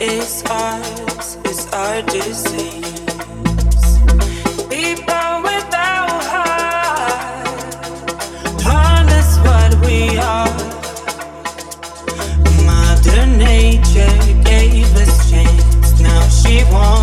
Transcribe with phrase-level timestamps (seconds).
[0.00, 2.84] It's ours, it's our disease.
[4.70, 6.22] People without
[9.42, 10.46] what we are.
[12.64, 16.97] Mother Nature gave us chance, now she wants.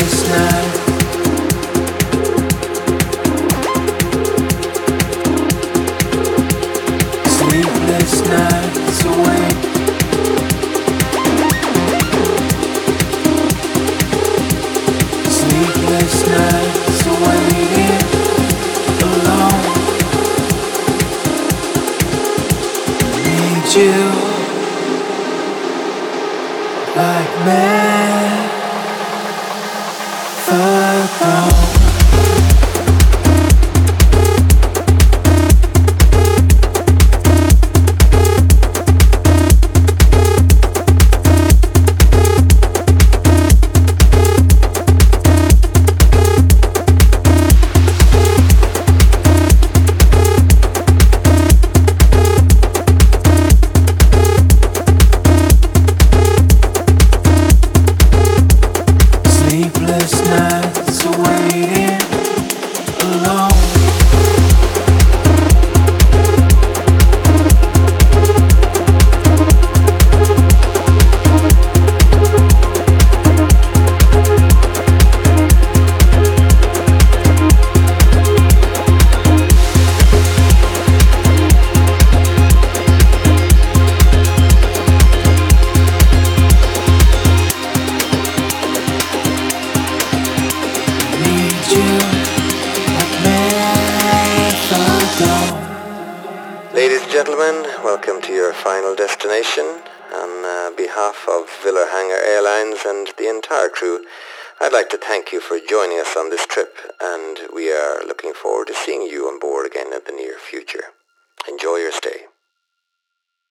[0.00, 0.97] last night.